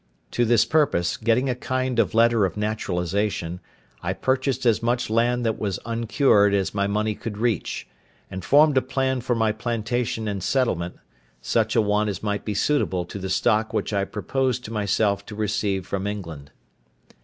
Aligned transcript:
To 0.31 0.45
this 0.45 0.65
purpose, 0.65 1.15
getting 1.15 1.47
a 1.47 1.53
kind 1.53 1.99
of 1.99 2.15
letter 2.15 2.43
of 2.43 2.57
naturalisation, 2.57 3.59
I 4.01 4.13
purchased 4.13 4.65
as 4.65 4.81
much 4.81 5.11
land 5.11 5.45
that 5.45 5.59
was 5.59 5.77
uncured 5.85 6.55
as 6.55 6.73
my 6.73 6.87
money 6.87 7.15
would 7.23 7.37
reach, 7.37 7.87
and 8.31 8.43
formed 8.43 8.77
a 8.77 8.81
plan 8.81 9.21
for 9.21 9.35
my 9.35 9.51
plantation 9.51 10.27
and 10.27 10.41
settlement; 10.41 10.95
such 11.39 11.75
a 11.75 11.81
one 11.83 12.09
as 12.09 12.23
might 12.23 12.43
be 12.45 12.55
suitable 12.55 13.05
to 13.05 13.19
the 13.19 13.29
stock 13.29 13.73
which 13.75 13.93
I 13.93 14.05
proposed 14.05 14.65
to 14.65 14.71
myself 14.73 15.23
to 15.27 15.35
receive 15.35 15.85
from 15.85 16.07
England. 16.07 16.49